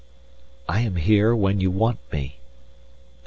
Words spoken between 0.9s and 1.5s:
here